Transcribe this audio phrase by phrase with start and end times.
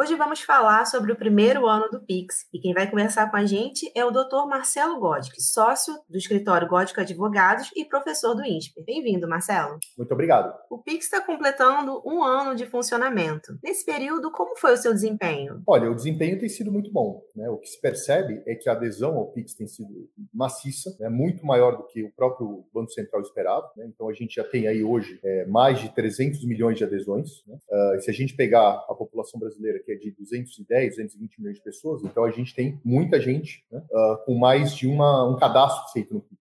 [0.00, 3.44] Hoje vamos falar sobre o primeiro ano do Pix e quem vai conversar com a
[3.44, 4.46] gente é o Dr.
[4.48, 8.84] Marcelo Godic, sócio do escritório Gódico Advogados e professor do INSPER.
[8.84, 9.76] Bem-vindo, Marcelo.
[9.98, 10.54] Muito obrigado.
[10.70, 13.58] O Pix está completando um ano de funcionamento.
[13.60, 15.64] Nesse período, como foi o seu desempenho?
[15.66, 17.20] Olha, o desempenho tem sido muito bom.
[17.34, 17.50] Né?
[17.50, 21.08] O que se percebe é que a adesão ao Pix tem sido maciça, né?
[21.08, 23.68] muito maior do que o próprio Banco Central esperava.
[23.76, 23.90] Né?
[23.92, 27.42] Então, a gente já tem aí hoje é, mais de 300 milhões de adesões.
[27.48, 27.58] Né?
[27.68, 29.07] Uh, se a gente pegar a população
[29.38, 33.64] brasileira, que é de 210, 220 milhões de pessoas, então a gente tem muita gente
[33.70, 36.37] né, uh, com mais de uma, um cadastro feito no PIX.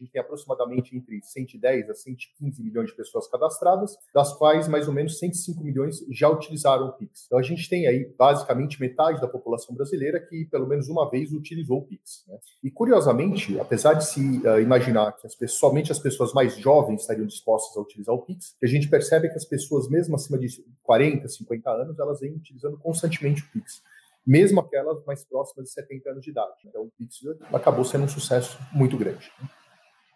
[0.00, 4.94] Gente tem aproximadamente entre 110 a 115 milhões de pessoas cadastradas, das quais mais ou
[4.94, 7.26] menos 105 milhões já utilizaram o Pix.
[7.26, 11.32] Então a gente tem aí basicamente metade da população brasileira que pelo menos uma vez
[11.32, 12.24] utilizou o Pix.
[12.26, 12.38] Né?
[12.64, 17.02] E curiosamente, apesar de se uh, imaginar que as pessoas, somente as pessoas mais jovens
[17.02, 20.48] estariam dispostas a utilizar o Pix, a gente percebe que as pessoas mesmo acima de
[20.82, 23.82] 40, 50 anos, elas vêm utilizando constantemente o Pix
[24.26, 26.54] mesmo aquelas mais próximas de 70 anos de idade.
[26.64, 27.20] Então, o Pix
[27.52, 29.32] acabou sendo um sucesso muito grande.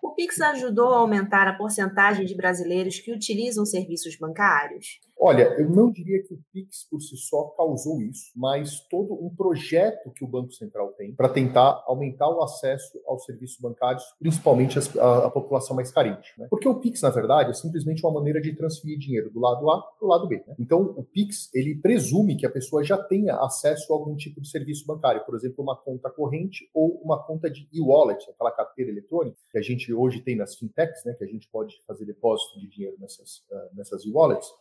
[0.05, 5.01] O Pix ajudou a aumentar a porcentagem de brasileiros que utilizam serviços bancários?
[5.27, 9.35] Olha, eu não diria que o Pix por si só causou isso, mas todo um
[9.35, 14.79] projeto que o Banco Central tem para tentar aumentar o acesso aos serviços bancários, principalmente
[14.79, 16.35] a, a população mais carente.
[16.37, 16.47] Né?
[16.51, 19.81] Porque o Pix, na verdade, é simplesmente uma maneira de transferir dinheiro do lado A
[19.81, 20.45] para o lado B.
[20.47, 20.57] Né?
[20.59, 24.51] Então, o Pix ele presume que a pessoa já tenha acesso a algum tipo de
[24.51, 29.39] serviço bancário, por exemplo, uma conta corrente ou uma conta de e-wallet, aquela carteira eletrônica
[29.51, 32.69] que a gente hoje tem nas fintechs, né, que a gente pode fazer depósito de
[32.69, 34.53] dinheiro nessas, uh, nessas e-wallets.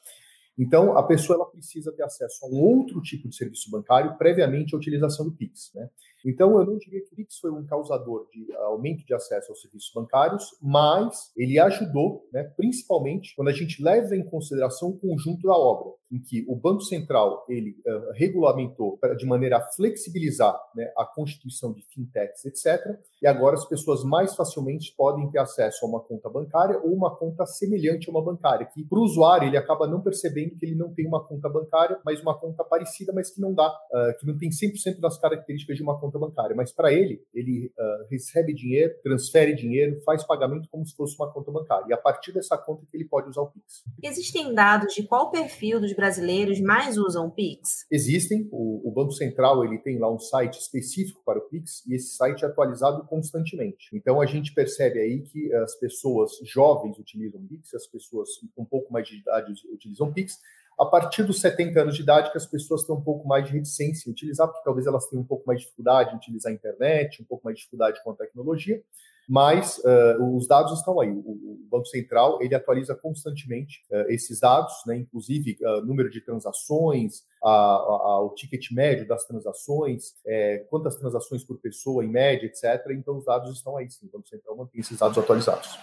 [0.57, 4.75] Então, a pessoa ela precisa ter acesso a um outro tipo de serviço bancário previamente
[4.75, 5.71] à utilização do Pix.
[5.73, 5.89] Né?
[6.25, 9.61] Então, eu não diria que o Pix foi um causador de aumento de acesso aos
[9.61, 15.47] serviços bancários, mas ele ajudou, né, principalmente quando a gente leva em consideração o conjunto
[15.47, 20.91] da obra, em que o Banco Central ele uh, regulamentou de maneira a flexibilizar né,
[20.97, 22.99] a constituição de fintechs, etc.
[23.21, 27.15] E agora as pessoas mais facilmente podem ter acesso a uma conta bancária ou uma
[27.15, 30.75] conta semelhante a uma bancária, que para o usuário ele acaba não percebendo que ele
[30.75, 34.27] não tem uma conta bancária, mas uma conta parecida, mas que não dá, uh, que
[34.27, 38.07] não tem 100% das características de uma conta conta bancária, mas para ele, ele uh,
[38.09, 41.85] recebe dinheiro, transfere dinheiro, faz pagamento como se fosse uma conta bancária.
[41.89, 43.83] E a partir dessa conta que ele pode usar o Pix.
[44.01, 47.85] Existem dados de qual perfil dos brasileiros mais usam o Pix?
[47.91, 48.47] Existem.
[48.51, 52.15] O, o Banco Central ele tem lá um site específico para o Pix e esse
[52.15, 53.89] site é atualizado constantemente.
[53.93, 58.63] Então a gente percebe aí que as pessoas jovens utilizam o Pix, as pessoas com
[58.63, 60.37] um pouco mais de idade utilizam o Pix,
[60.79, 63.51] a partir dos 70 anos de idade que as pessoas têm um pouco mais de
[63.51, 66.55] reticência em utilizar, porque talvez elas tenham um pouco mais de dificuldade em utilizar a
[66.55, 68.81] internet, um pouco mais de dificuldade com a tecnologia,
[69.27, 71.09] mas uh, os dados estão aí.
[71.09, 76.21] O, o, Banco Central ele atualiza constantemente uh, esses dados, né, inclusive uh, número de
[76.21, 82.45] transações, a, a, o ticket médio das transações, é, quantas transações por pessoa em média,
[82.45, 82.91] etc.
[82.91, 84.05] Então os dados estão aí, sim.
[84.05, 85.79] O Banco Central mantém esses dados atualizados.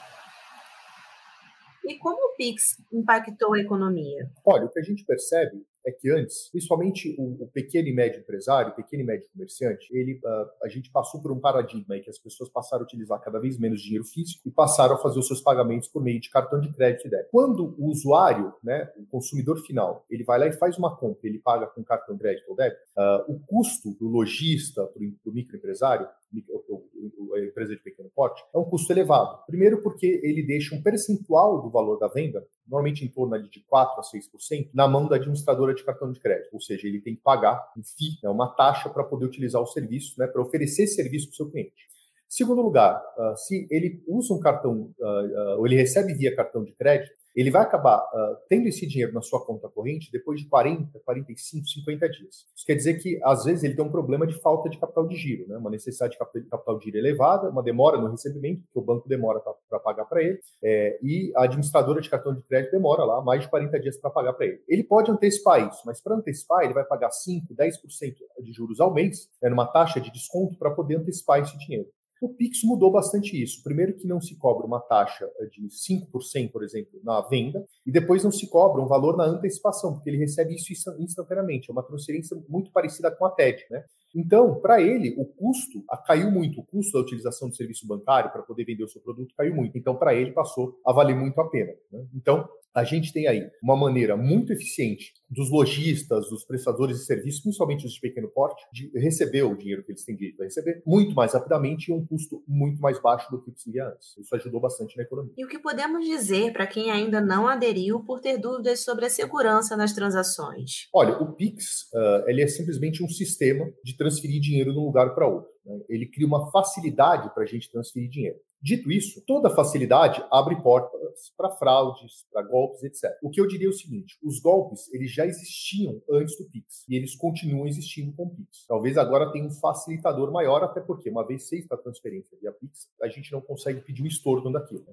[1.85, 4.31] E como o Pix impactou a economia?
[4.45, 8.21] Olha, o que a gente percebe é que antes, principalmente o, o, pequeno e médio
[8.21, 12.03] empresário, o pequeno e médio comerciante, ele, uh, a gente passou por um paradigma em
[12.03, 15.19] que as pessoas passaram a utilizar cada vez menos dinheiro físico e passaram a fazer
[15.19, 17.31] os seus pagamentos por meio de cartão de crédito e débito.
[17.31, 21.39] Quando o usuário, né, o consumidor final, ele vai lá e faz uma compra, ele
[21.39, 26.07] paga com cartão de crédito ou débito, uh, o custo do lojista, para o microempresário,
[26.33, 29.45] a empresa de pequeno porte, é um custo elevado.
[29.47, 33.99] Primeiro porque ele deixa um percentual do valor da venda, normalmente em torno de 4%
[33.99, 36.53] a 6%, na mão da administradora de cartão de crédito.
[36.53, 39.67] Ou seja, ele tem que pagar um FII, né, uma taxa para poder utilizar o
[39.67, 41.91] serviço, né, para oferecer serviço para o seu cliente.
[42.29, 46.63] Segundo lugar, uh, se ele usa um cartão, uh, uh, ou ele recebe via cartão
[46.63, 50.47] de crédito, ele vai acabar uh, tendo esse dinheiro na sua conta corrente depois de
[50.47, 52.47] 40, 45, 50 dias.
[52.55, 55.17] Isso quer dizer que, às vezes, ele tem um problema de falta de capital de
[55.17, 55.57] giro, né?
[55.57, 59.41] uma necessidade de capital de giro elevada, uma demora no recebimento, porque o banco demora
[59.41, 63.43] para pagar para ele, é, e a administradora de cartão de crédito demora lá mais
[63.43, 64.63] de 40 dias para pagar para ele.
[64.69, 68.93] Ele pode antecipar isso, mas para antecipar, ele vai pagar 5, 10% de juros ao
[68.93, 71.89] mês, né, numa taxa de desconto, para poder antecipar esse dinheiro.
[72.21, 73.63] O Pix mudou bastante isso.
[73.63, 77.91] Primeiro que não se cobra uma taxa eh, de 5%, por exemplo, na venda, e
[77.91, 81.71] depois não se cobra um valor na antecipação, porque ele recebe isso instantaneamente.
[81.71, 83.85] É uma transferência muito parecida com a TED, né?
[84.15, 88.43] Então, para ele, o custo caiu muito, o custo da utilização do serviço bancário para
[88.43, 89.79] poder vender o seu produto caiu muito.
[89.79, 91.73] Então, para ele, passou a valer muito a pena.
[91.93, 92.05] Né?
[92.15, 97.41] Então, a gente tem aí uma maneira muito eficiente dos lojistas, dos prestadores de serviços,
[97.41, 100.83] principalmente os de pequeno porte, de receber o dinheiro que eles têm direito a receber
[100.87, 104.17] muito mais rapidamente e um custo muito mais baixo do que seria antes.
[104.19, 105.33] Isso ajudou bastante na economia.
[105.37, 109.11] E o que podemos dizer para quem ainda não aderiu por ter dúvidas sobre a
[109.11, 110.89] segurança nas transações?
[110.93, 115.15] Olha, o Pix uh, ele é simplesmente um sistema de transferir dinheiro de um lugar
[115.15, 115.51] para outro.
[115.65, 115.79] Né?
[115.89, 118.39] Ele cria uma facilidade para a gente transferir dinheiro.
[118.63, 123.11] Dito isso, toda facilidade abre portas para fraudes, para golpes, etc.
[123.23, 126.85] O que eu diria é o seguinte: os golpes eles já existiam antes do Pix
[126.87, 128.67] e eles continuam existindo com o Pix.
[128.69, 132.91] Talvez agora tenha um facilitador maior, até porque uma vez feita a transferência via Pix,
[133.01, 134.85] a gente não consegue pedir o estorno daquilo.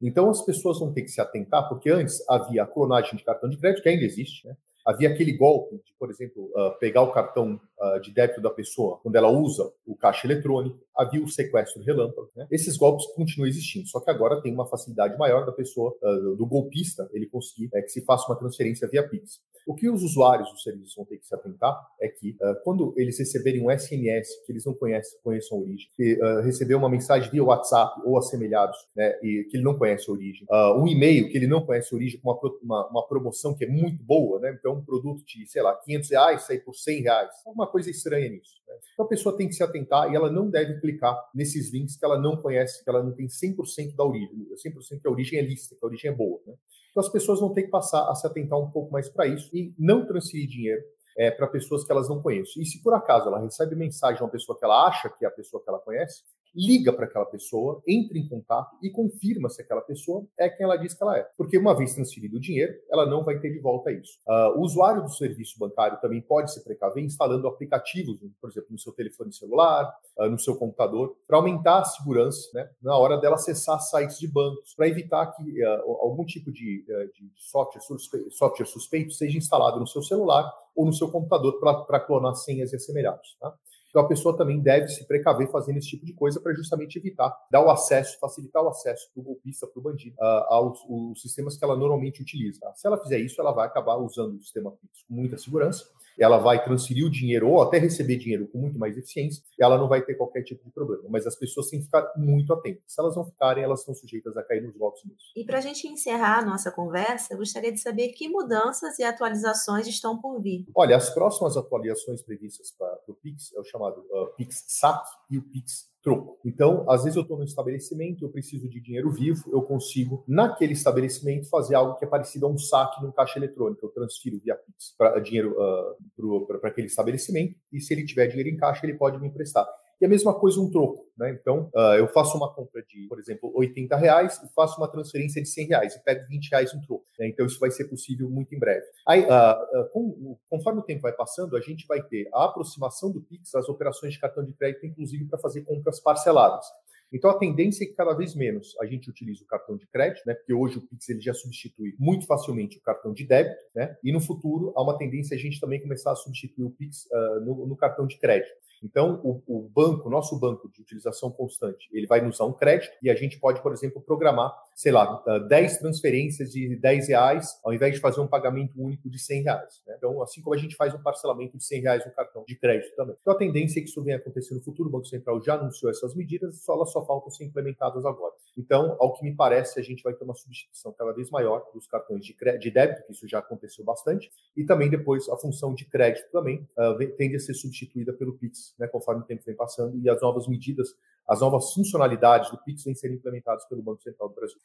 [0.00, 3.48] Então as pessoas vão ter que se atentar, porque antes havia a clonagem de cartão
[3.48, 4.56] de crédito, que ainda existe, né?
[4.84, 8.98] Havia aquele golpe de, por exemplo, uh, pegar o cartão uh, de débito da pessoa
[9.02, 10.78] quando ela usa o caixa eletrônico.
[10.96, 12.30] Havia o sequestro relâmpago.
[12.34, 12.46] Né?
[12.50, 16.46] Esses golpes continuam existindo, só que agora tem uma facilidade maior da pessoa, uh, do
[16.46, 19.40] golpista, ele conseguir é, que se faça uma transferência via Pix.
[19.66, 23.18] O que os usuários do serviço vão ter que se atentar é que, quando eles
[23.18, 27.44] receberem um SMS que eles não conhecem, conheçam a origem, que receber uma mensagem via
[27.44, 31.46] WhatsApp ou assemelhados, né, e que ele não conhece a origem, um e-mail que ele
[31.46, 34.56] não conhece a origem com uma, uma, uma promoção que é muito boa, né?
[34.58, 37.30] Então, um produto de, sei lá, 500 reais sair por 100 reais.
[37.46, 38.61] Alguma coisa estranha nisso.
[38.92, 42.04] Então a pessoa tem que se atentar e ela não deve clicar nesses links que
[42.04, 44.46] ela não conhece, que ela não tem 100% da origem.
[44.54, 46.40] 100% que a origem é lista, que a origem é boa.
[46.46, 46.54] Né?
[46.90, 49.54] Então as pessoas vão ter que passar a se atentar um pouco mais para isso
[49.54, 50.82] e não transferir dinheiro
[51.16, 52.62] é, para pessoas que elas não conhecem.
[52.62, 55.28] E se por acaso ela recebe mensagem de uma pessoa que ela acha que é
[55.28, 56.22] a pessoa que ela conhece,
[56.54, 60.76] liga para aquela pessoa, entra em contato e confirma se aquela pessoa é quem ela
[60.76, 61.26] diz que ela é.
[61.36, 64.18] Porque uma vez transferido o dinheiro, ela não vai ter de volta isso.
[64.26, 68.78] Uh, o usuário do serviço bancário também pode se precaver instalando aplicativos, por exemplo, no
[68.78, 73.36] seu telefone celular, uh, no seu computador, para aumentar a segurança né, na hora dela
[73.36, 76.84] acessar sites de bancos, para evitar que uh, algum tipo de,
[77.14, 82.00] de software, suspeito, software suspeito seja instalado no seu celular ou no seu computador para
[82.00, 83.36] clonar senhas e assemelhados.
[83.40, 83.54] Tá?
[83.92, 87.30] Então a pessoa também deve se precaver fazendo esse tipo de coisa para justamente evitar
[87.50, 91.58] dar o acesso, facilitar o acesso para o golpista, para o bandido, uh, aos, sistemas
[91.58, 92.72] que ela normalmente utiliza.
[92.74, 95.84] Se ela fizer isso, ela vai acabar usando o sistema Pix com muita segurança
[96.18, 99.88] ela vai transferir o dinheiro ou até receber dinheiro com muito mais eficiência, ela não
[99.88, 101.04] vai ter qualquer tipo de problema.
[101.08, 102.82] Mas as pessoas têm que ficar muito atentas.
[102.86, 105.20] Se elas não ficarem, elas estão sujeitas a cair nos golpes mesmo.
[105.36, 109.04] E para a gente encerrar a nossa conversa, eu gostaria de saber que mudanças e
[109.04, 110.66] atualizações estão por vir.
[110.74, 115.38] Olha, as próximas atualizações previstas para o Pix é o chamado uh, Pix SAC e
[115.38, 116.38] o Pix troco.
[116.44, 120.72] Então, às vezes eu estou no estabelecimento, eu preciso de dinheiro vivo, eu consigo, naquele
[120.72, 123.86] estabelecimento, fazer algo que é parecido a um saque num caixa eletrônico.
[123.86, 128.50] Eu transfiro via Pix pra, dinheiro uh, para aquele estabelecimento e se ele tiver dinheiro
[128.50, 129.66] em caixa, ele pode me emprestar.
[130.00, 131.30] E a mesma coisa um troco, né?
[131.30, 135.40] Então, uh, eu faço uma compra de, por exemplo, 80 reais e faço uma transferência
[135.40, 137.01] de 100 reais e pego 20 reais um troco.
[137.22, 137.28] Né?
[137.28, 138.84] Então, isso vai ser possível muito em breve.
[139.06, 143.12] Aí, uh, uh, com, conforme o tempo vai passando, a gente vai ter a aproximação
[143.12, 146.66] do Pix às operações de cartão de crédito, inclusive para fazer compras parceladas.
[147.12, 150.22] Então a tendência é que cada vez menos a gente utilize o cartão de crédito,
[150.26, 150.32] né?
[150.32, 153.94] Porque hoje o Pix ele já substitui muito facilmente o cartão de débito, né?
[154.02, 157.40] E no futuro há uma tendência a gente também começar a substituir o Pix uh,
[157.44, 158.50] no, no, cartão de crédito.
[158.82, 162.92] Então, o, o banco, nosso banco de utilização constante, ele vai nos dar um crédito
[163.02, 167.60] e a gente pode, por exemplo, programar, sei lá, 10 ah, transferências de 10 reais,
[167.64, 169.82] ao invés de fazer um pagamento único de 100 reais.
[169.86, 169.94] Né?
[169.96, 172.94] Então, assim como a gente faz um parcelamento de 100 reais no cartão de crédito
[172.96, 173.16] também.
[173.20, 174.88] Então, a tendência é que isso venha acontecer no futuro.
[174.88, 178.34] O Banco Central já anunciou essas medidas, só elas só faltam ser implementadas agora.
[178.56, 181.86] Então, ao que me parece, a gente vai ter uma substituição cada vez maior dos
[181.86, 185.84] cartões de, de débito, que isso já aconteceu bastante, e também depois a função de
[185.84, 189.98] crédito também uh, tende a ser substituída pelo Pix né, conforme o tempo vem passando,
[189.98, 190.94] e as novas medidas,
[191.28, 194.58] as novas funcionalidades do Pix vêm sendo implementadas pelo Banco Central do Brasil.